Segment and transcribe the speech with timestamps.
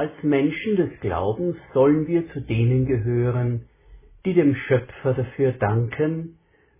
[0.00, 3.66] Als Menschen des Glaubens sollen wir zu denen gehören,
[4.24, 6.38] die dem Schöpfer dafür danken,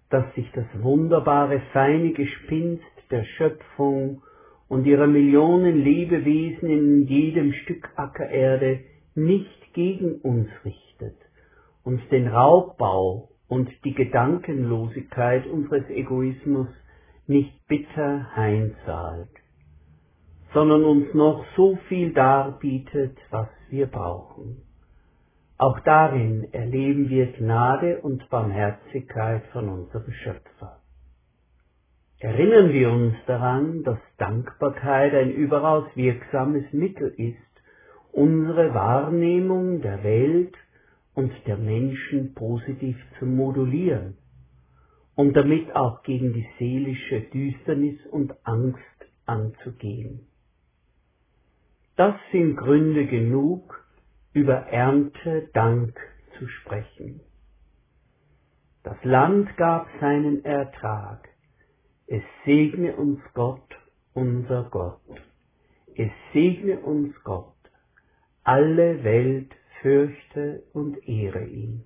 [0.08, 4.22] dass sich das wunderbare feine Gespinst der Schöpfung
[4.68, 8.80] und ihrer Millionen Lebewesen in jedem Stück Ackererde
[9.14, 11.18] nicht gegen uns richtet,
[11.84, 16.68] uns den Raubbau und die Gedankenlosigkeit unseres Egoismus
[17.26, 19.28] nicht bitter heimzahlt,
[20.52, 24.62] sondern uns noch so viel darbietet, was wir brauchen.
[25.58, 30.80] Auch darin erleben wir Gnade und Barmherzigkeit von unserem Schöpfer.
[32.18, 37.36] Erinnern wir uns daran, dass Dankbarkeit ein überaus wirksames Mittel ist,
[38.12, 40.54] unsere Wahrnehmung der Welt
[41.14, 44.16] und der Menschen positiv zu modulieren
[45.20, 48.78] um damit auch gegen die seelische Düsternis und Angst
[49.26, 50.26] anzugehen.
[52.00, 53.84] Das sind Gründe genug,
[54.32, 56.00] über Erntedank
[56.38, 57.20] zu sprechen.
[58.82, 61.28] Das Land gab seinen Ertrag.
[62.06, 63.76] Es segne uns Gott,
[64.14, 65.02] unser Gott.
[65.94, 67.52] Es segne uns Gott.
[68.44, 71.84] Alle Welt fürchte und ehre ihn.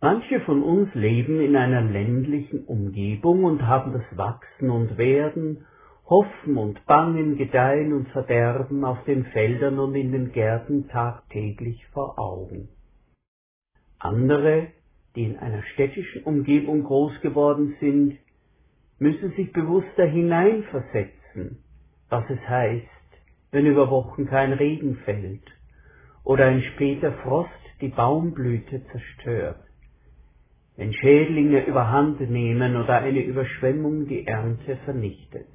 [0.00, 5.66] Manche von uns leben in einer ländlichen Umgebung und haben das Wachsen und Werden,
[6.08, 12.18] Hoffen und Bangen, Gedeihen und Verderben auf den Feldern und in den Gärten tagtäglich vor
[12.18, 12.68] Augen.
[13.98, 14.68] Andere,
[15.14, 18.18] die in einer städtischen Umgebung groß geworden sind,
[18.98, 21.58] müssen sich bewusster hineinversetzen,
[22.08, 22.86] was es heißt,
[23.50, 25.44] wenn über Wochen kein Regen fällt
[26.24, 27.50] oder ein später Frost
[27.80, 29.68] die Baumblüte zerstört
[30.78, 35.48] wenn Schädlinge überhand nehmen oder eine Überschwemmung die Ernte vernichtet.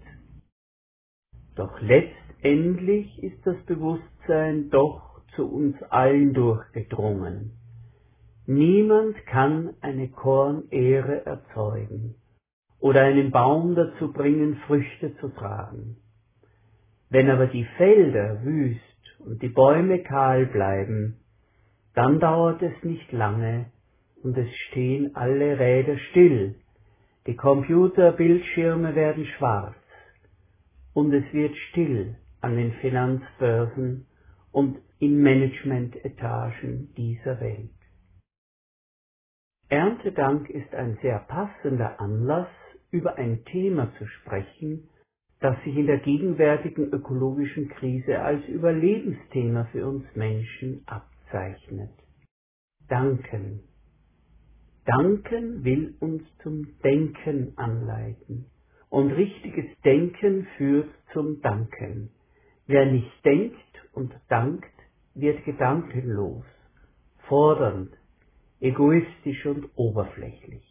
[1.55, 7.51] Doch letztendlich ist das Bewusstsein doch zu uns allen durchgedrungen.
[8.45, 12.15] Niemand kann eine Kornehre erzeugen
[12.79, 15.97] oder einen Baum dazu bringen, Früchte zu tragen.
[17.09, 21.19] Wenn aber die Felder wüst und die Bäume kahl bleiben,
[21.93, 23.67] dann dauert es nicht lange,
[24.23, 26.55] und es stehen alle Räder still.
[27.27, 29.75] Die Computerbildschirme werden schwarz
[30.93, 34.05] und es wird still an den Finanzbörsen
[34.51, 37.71] und in Managementetagen dieser Welt.
[39.69, 42.49] Erntedank ist ein sehr passender Anlass,
[42.91, 44.87] über ein Thema zu sprechen,
[45.39, 51.89] das sich in der gegenwärtigen ökologischen Krise als Überlebensthema für uns Menschen abzeichnet.
[52.87, 53.63] Danken
[54.85, 58.45] Danken will uns zum Denken anleiten.
[58.93, 62.11] Und richtiges Denken führt zum Danken.
[62.67, 64.71] Wer nicht denkt und dankt,
[65.15, 66.45] wird gedankenlos,
[67.27, 67.89] fordernd,
[68.59, 70.63] egoistisch und oberflächlich.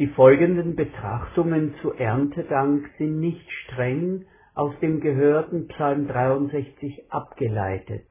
[0.00, 8.08] Die folgenden Betrachtungen zu Erntedank sind nicht streng aus dem gehörten Psalm 63 abgeleitet,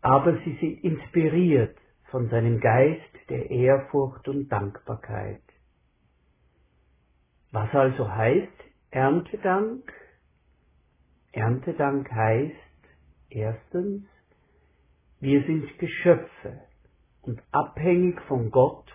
[0.00, 1.76] aber sie sind inspiriert
[2.12, 5.42] von seinem Geist der Ehrfurcht und Dankbarkeit.
[7.50, 8.52] Was also heißt
[8.90, 9.92] Erntedank?
[11.32, 12.54] Erntedank heißt
[13.30, 14.04] erstens,
[15.20, 16.60] wir sind Geschöpfe
[17.22, 18.86] und abhängig von Gott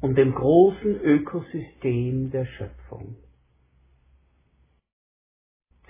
[0.00, 3.16] und dem großen Ökosystem der Schöpfung.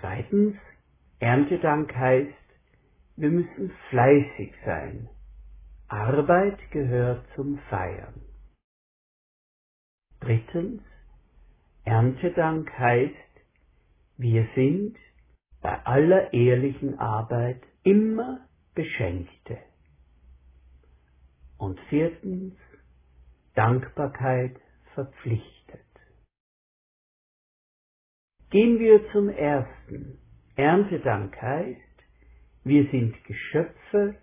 [0.01, 0.57] Zweitens,
[1.19, 2.33] Erntedank heißt,
[3.17, 5.09] wir müssen fleißig sein
[5.89, 8.21] Arbeit gehört zum Feiern.
[10.21, 10.83] Drittens,
[11.85, 13.15] Erntedank heißt,
[14.17, 14.97] wir sind
[15.61, 19.59] bei aller ehrlichen Arbeit immer Beschenkte.
[21.59, 22.55] Und viertens,
[23.55, 24.57] Dankbarkeit
[24.95, 25.81] verpflichtet.
[28.51, 30.19] Gehen wir zum ersten.
[30.57, 31.81] Erntedank heißt,
[32.65, 34.17] wir sind Geschöpfe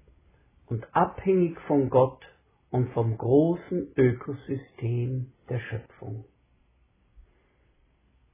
[0.67, 2.25] und abhängig von Gott
[2.71, 6.25] und vom großen Ökosystem der Schöpfung.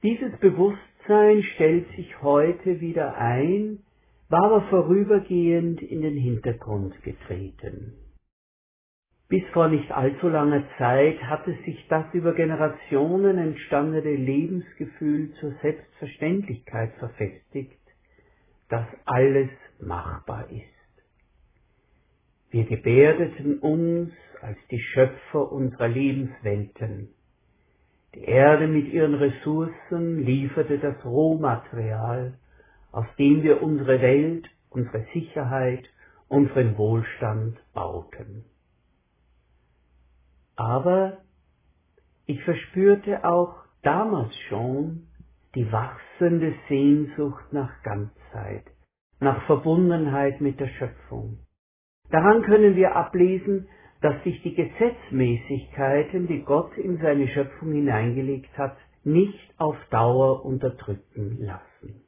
[0.02, 3.80] Dieses Bewusstsein stellt sich heute wieder ein,
[4.28, 7.94] war aber vorübergehend in den Hintergrund getreten.
[9.28, 16.94] Bis vor nicht allzu langer Zeit hatte sich das über Generationen entstandene Lebensgefühl zur Selbstverständlichkeit
[16.94, 17.78] verfestigt,
[18.68, 20.62] dass alles machbar ist.
[22.50, 27.08] Wir gebärdeten uns als die Schöpfer unserer Lebenswelten.
[28.18, 32.34] Die Erde mit ihren Ressourcen lieferte das Rohmaterial,
[32.90, 35.88] aus dem wir unsere Welt, unsere Sicherheit,
[36.26, 38.44] unseren Wohlstand bauten.
[40.56, 41.18] Aber
[42.26, 45.06] ich verspürte auch damals schon
[45.54, 48.64] die wachsende Sehnsucht nach Ganzheit,
[49.20, 51.38] nach Verbundenheit mit der Schöpfung.
[52.10, 53.68] Daran können wir ablesen,
[54.00, 61.38] dass sich die Gesetzmäßigkeiten, die Gott in seine Schöpfung hineingelegt hat, nicht auf Dauer unterdrücken
[61.40, 62.02] lassen.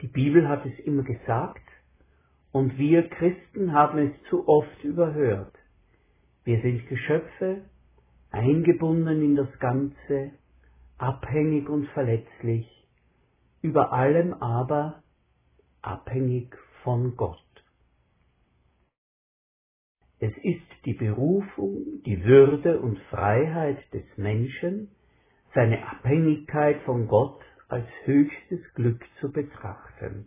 [0.00, 1.62] Die Bibel hat es immer gesagt
[2.52, 5.54] und wir Christen haben es zu oft überhört.
[6.44, 7.62] Wir sind Geschöpfe,
[8.30, 10.32] eingebunden in das Ganze,
[10.98, 12.68] abhängig und verletzlich,
[13.62, 15.02] über allem aber
[15.80, 17.43] abhängig von Gott.
[20.24, 24.88] Es ist die Berufung, die Würde und Freiheit des Menschen,
[25.54, 30.24] seine Abhängigkeit von Gott als höchstes Glück zu betrachten.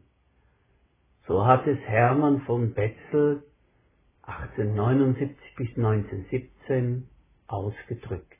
[1.25, 3.41] So hat es Hermann von Betzel
[4.21, 7.09] 1879 bis 1917
[7.47, 8.37] ausgedrückt.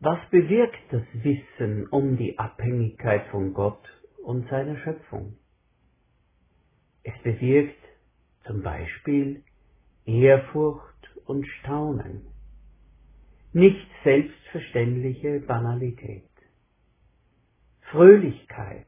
[0.00, 3.88] Was bewirkt das Wissen um die Abhängigkeit von Gott
[4.22, 5.38] und seiner Schöpfung?
[7.04, 7.82] Es bewirkt
[8.44, 9.44] zum Beispiel
[10.06, 12.22] Ehrfurcht und Staunen,
[13.52, 16.24] nicht selbstverständliche Banalität.
[17.90, 18.86] Fröhlichkeit.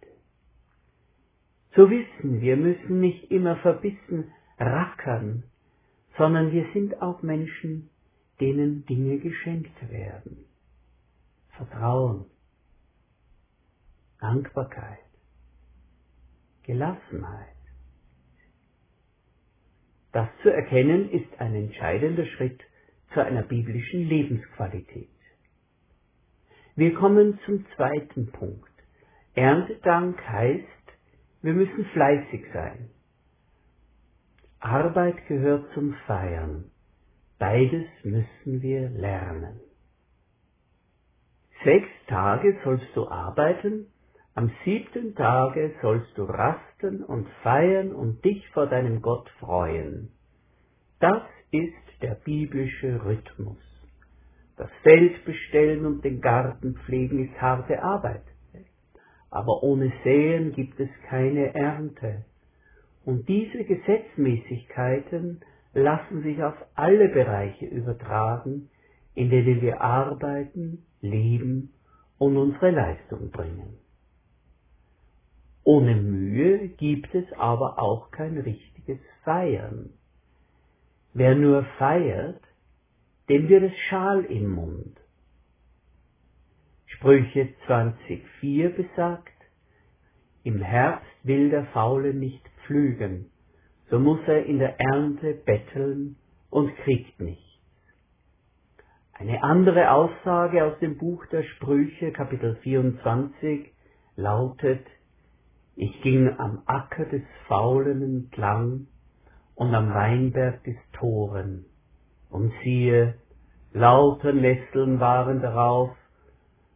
[1.74, 5.44] So wissen, wir müssen nicht immer verbissen rackern,
[6.16, 7.90] sondern wir sind auch Menschen,
[8.40, 10.44] denen Dinge geschenkt werden.
[11.56, 12.26] Vertrauen,
[14.20, 14.98] Dankbarkeit,
[16.62, 17.51] Gelassenheit.
[20.12, 22.60] Das zu erkennen ist ein entscheidender Schritt
[23.14, 25.08] zu einer biblischen Lebensqualität.
[26.76, 28.70] Wir kommen zum zweiten Punkt.
[29.34, 30.64] Erntedank heißt,
[31.42, 32.90] wir müssen fleißig sein.
[34.60, 36.70] Arbeit gehört zum Feiern.
[37.38, 39.60] Beides müssen wir lernen.
[41.64, 43.91] Sechs Tage sollst du arbeiten,
[44.34, 50.10] am siebten Tage sollst du rasten und feiern und dich vor deinem Gott freuen.
[51.00, 53.58] Das ist der biblische Rhythmus.
[54.56, 58.22] Das Feld bestellen und den Garten pflegen ist harte Arbeit.
[59.30, 62.24] Aber ohne Säen gibt es keine Ernte.
[63.04, 65.40] Und diese Gesetzmäßigkeiten
[65.74, 68.70] lassen sich auf alle Bereiche übertragen,
[69.14, 71.72] in denen wir arbeiten, leben
[72.18, 73.81] und unsere Leistung bringen.
[75.64, 79.90] Ohne Mühe gibt es aber auch kein richtiges Feiern.
[81.14, 82.40] Wer nur feiert,
[83.28, 84.96] dem wird es Schal im Mund.
[86.86, 89.28] Sprüche 20.4 besagt,
[90.44, 93.30] im Herbst will der Faule nicht pflügen,
[93.90, 96.16] so muss er in der Ernte betteln
[96.50, 97.42] und kriegt nichts.
[99.14, 103.72] Eine andere Aussage aus dem Buch der Sprüche, Kapitel 24,
[104.16, 104.84] lautet,
[105.76, 108.86] ich ging am Acker des Faulen entlang
[109.54, 111.64] und am Weinberg des Toren,
[112.30, 113.14] und siehe,
[113.72, 115.90] lauter Nesseln waren darauf,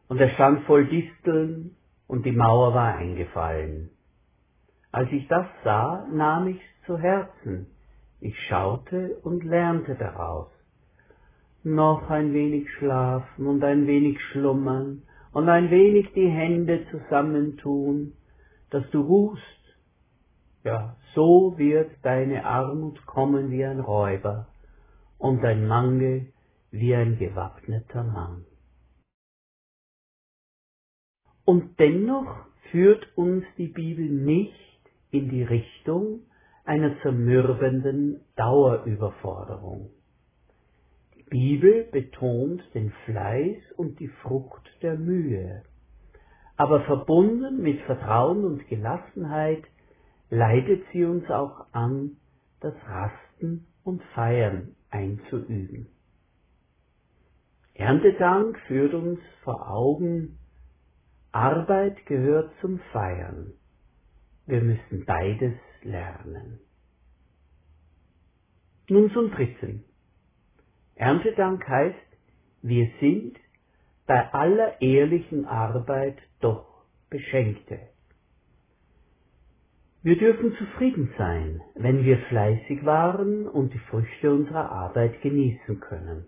[0.09, 1.77] und er stand voll Disteln,
[2.07, 3.91] und die Mauer war eingefallen.
[4.93, 7.67] Als ich das sah, nahm ich's zu Herzen,
[8.21, 10.51] ich schaute und lernte daraus.
[11.65, 18.13] Noch ein wenig schlafen und ein wenig schlummern und ein wenig die Hände zusammentun,
[18.71, 19.43] dass du ruhst.
[20.65, 24.49] Ja, so wird deine Armut kommen wie ein Räuber
[25.19, 26.33] und dein Mangel
[26.71, 28.45] wie ein gewappneter Mann.
[31.45, 34.81] Und dennoch führt uns die Bibel nicht
[35.11, 36.23] in die Richtung
[36.65, 39.91] einer zermürbenden Dauerüberforderung.
[41.15, 45.63] Die Bibel betont den Fleiß und die Frucht der Mühe,
[46.57, 49.65] aber verbunden mit Vertrauen und Gelassenheit
[50.31, 52.17] leitet sie uns auch an,
[52.61, 55.89] das Rasten und Feiern einzuüben.
[57.75, 60.39] Erntedank führt uns vor Augen,
[61.31, 63.53] Arbeit gehört zum Feiern.
[64.47, 66.61] Wir müssen beides lernen.
[68.89, 69.85] Nun zum dritten.
[70.95, 71.97] Erntedank heißt,
[72.63, 73.37] wir sind
[74.07, 77.79] bei aller ehrlichen Arbeit doch Beschenkte.
[80.03, 86.27] Wir dürfen zufrieden sein, wenn wir fleißig waren und die Früchte unserer Arbeit genießen können.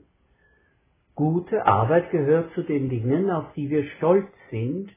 [1.15, 4.91] Gute Arbeit gehört zu den Dingen, auf die wir stolz sind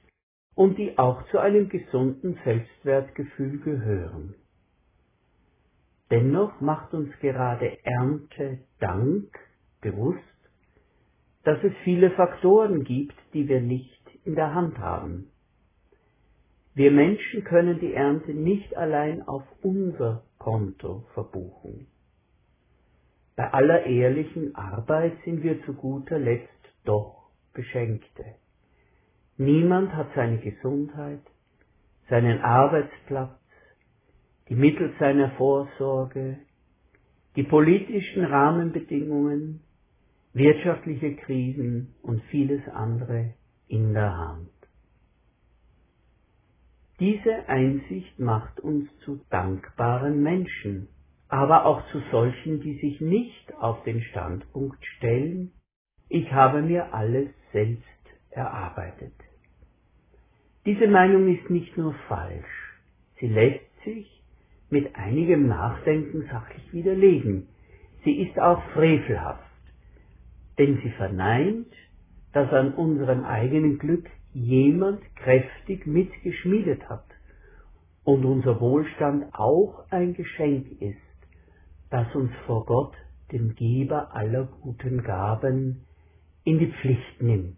[0.56, 4.36] und die auch zu einem gesunden Selbstwertgefühl gehören.
[6.10, 9.38] Dennoch macht uns gerade Ernte Dank
[9.82, 10.20] bewusst,
[11.44, 15.28] dass es viele Faktoren gibt, die wir nicht in der Hand haben.
[16.74, 21.88] Wir Menschen können die Ernte nicht allein auf unser Konto verbuchen.
[23.36, 26.50] Bei aller ehrlichen Arbeit sind wir zu guter Letzt
[26.86, 28.24] doch Beschenkte.
[29.38, 31.22] Niemand hat seine Gesundheit,
[32.10, 33.32] seinen Arbeitsplatz,
[34.50, 36.38] die Mittel seiner Vorsorge,
[37.36, 39.62] die politischen Rahmenbedingungen,
[40.34, 43.34] wirtschaftliche Krisen und vieles andere
[43.68, 44.50] in der Hand.
[47.00, 50.88] Diese Einsicht macht uns zu dankbaren Menschen,
[51.30, 55.52] aber auch zu solchen, die sich nicht auf den Standpunkt stellen,
[56.10, 57.84] ich habe mir alles selbst
[58.30, 59.14] erarbeitet.
[60.66, 62.80] Diese Meinung ist nicht nur falsch,
[63.20, 64.22] sie lässt sich
[64.70, 67.48] mit einigem Nachdenken sachlich widerlegen.
[68.04, 69.51] Sie ist auch frevelhaft,
[70.58, 71.72] denn sie verneint,
[72.34, 77.06] dass an unserem eigenen Glück jemand kräftig mitgeschmiedet hat
[78.04, 80.98] und unser Wohlstand auch ein Geschenk ist,
[81.90, 82.96] das uns vor Gott,
[83.32, 85.86] dem Geber aller guten Gaben,
[86.44, 87.58] in die Pflicht nimmt.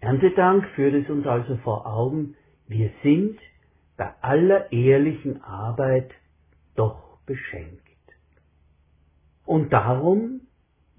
[0.00, 2.36] Erntedank führt es uns also vor Augen,
[2.68, 3.38] wir sind
[3.96, 6.10] bei aller ehrlichen Arbeit
[6.74, 7.85] doch beschenkt.
[9.46, 10.42] Und darum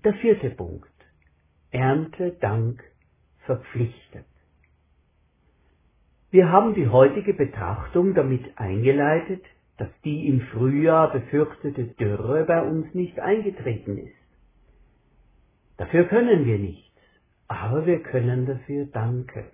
[0.03, 0.89] der vierte Punkt.
[1.71, 2.81] Erntedank
[3.45, 4.25] verpflichtet.
[6.31, 9.43] Wir haben die heutige Betrachtung damit eingeleitet,
[9.77, 14.15] dass die im Frühjahr befürchtete Dürre bei uns nicht eingetreten ist.
[15.77, 16.99] Dafür können wir nichts,
[17.47, 19.45] aber wir können dafür danken.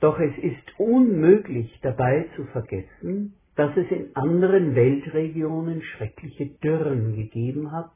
[0.00, 7.72] Doch es ist unmöglich dabei zu vergessen, dass es in anderen Weltregionen schreckliche Dürren gegeben
[7.72, 7.92] hat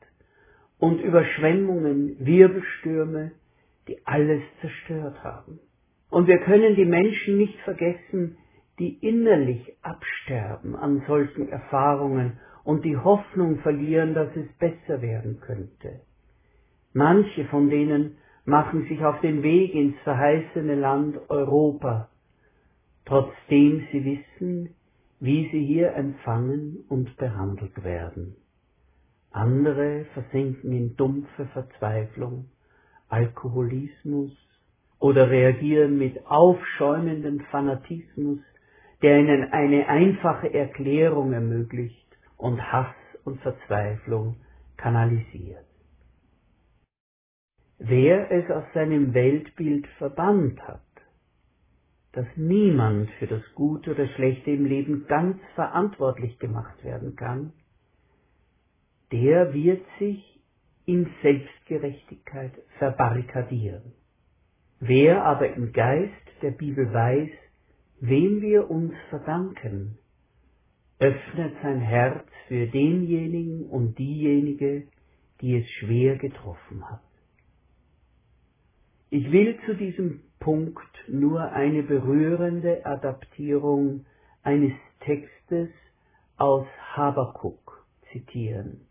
[0.79, 3.33] und Überschwemmungen, Wirbelstürme,
[3.89, 5.59] die alles zerstört haben.
[6.11, 8.37] Und wir können die Menschen nicht vergessen,
[8.79, 16.01] die innerlich absterben an solchen Erfahrungen und die Hoffnung verlieren, dass es besser werden könnte.
[16.93, 22.09] Manche von denen machen sich auf den Weg ins verheißene Land Europa,
[23.05, 24.75] trotzdem sie wissen,
[25.21, 28.37] wie sie hier empfangen und behandelt werden.
[29.31, 32.47] Andere versinken in dumpfe Verzweiflung,
[33.09, 34.33] Alkoholismus
[35.01, 38.41] oder reagieren mit aufschäumendem Fanatismus,
[39.03, 42.07] der ihnen eine einfache Erklärung ermöglicht
[42.37, 42.95] und Hass
[43.25, 44.37] und Verzweiflung
[44.77, 45.65] kanalisiert.
[47.79, 50.83] Wer es aus seinem Weltbild verbannt hat,
[52.19, 57.53] dass niemand für das Gute oder Schlechte im Leben ganz verantwortlich gemacht werden kann,
[59.13, 60.41] der wird sich
[60.85, 63.93] in Selbstgerechtigkeit verbarrikadieren.
[64.81, 67.31] Wer aber im Geist der Bibel weiß,
[68.01, 69.99] wem wir uns verdanken,
[70.99, 74.89] öffnet sein Herz für denjenigen und diejenige,
[75.41, 77.08] die es schwer getroffen hat.
[79.11, 84.05] Ich will zu diesem Punkt nur eine berührende Adaptierung
[84.43, 85.71] eines Textes
[86.37, 88.83] aus Habakuk zitieren.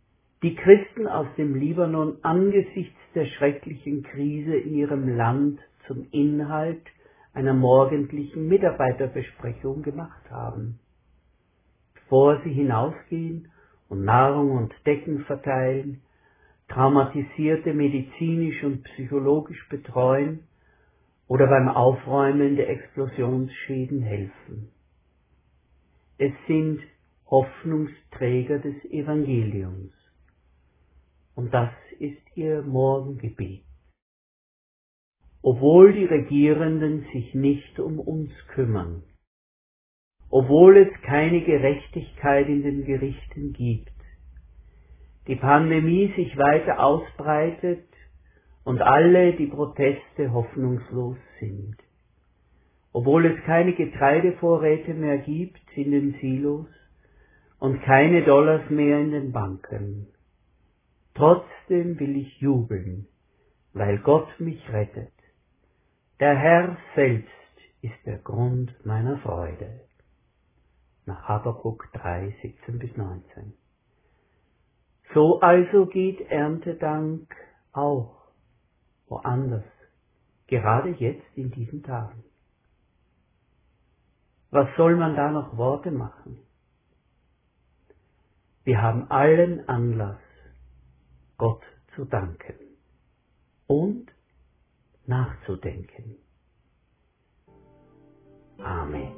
[0.41, 6.81] Die Christen aus dem Libanon angesichts der schrecklichen Krise in ihrem Land zum Inhalt
[7.33, 10.79] einer morgendlichen Mitarbeiterbesprechung gemacht haben.
[11.93, 13.51] Bevor sie hinausgehen
[13.89, 16.01] und Nahrung und Decken verteilen,
[16.69, 20.43] Traumatisierte medizinisch und psychologisch betreuen
[21.27, 24.69] oder beim Aufräumen der Explosionsschäden helfen.
[26.17, 26.81] Es sind
[27.29, 29.93] Hoffnungsträger des Evangeliums.
[31.35, 33.63] Und das ist ihr Morgengebet.
[35.41, 39.03] Obwohl die Regierenden sich nicht um uns kümmern,
[40.29, 43.96] obwohl es keine Gerechtigkeit in den Gerichten gibt,
[45.27, 47.85] die Pandemie sich weiter ausbreitet
[48.63, 51.75] und alle die Proteste hoffnungslos sind.
[52.93, 56.67] Obwohl es keine Getreidevorräte mehr gibt in den Silos
[57.59, 60.07] und keine Dollars mehr in den Banken.
[61.13, 63.07] Trotzdem will ich jubeln,
[63.73, 65.11] weil Gott mich rettet.
[66.19, 67.31] Der Herr selbst
[67.81, 69.81] ist der Grund meiner Freude.
[71.05, 73.53] Nach Habakkuk 3, 17 bis 19.
[75.17, 77.35] So also geht Erntedank
[77.73, 78.21] auch
[79.07, 79.65] woanders,
[80.45, 82.23] gerade jetzt in diesen Tagen.
[84.51, 86.37] Was soll man da noch Worte machen?
[88.63, 90.21] Wir haben allen Anlass,
[91.39, 91.63] Gott
[91.95, 92.77] zu danken
[93.65, 94.11] und
[95.07, 96.17] nachzudenken.
[98.59, 99.16] Amen.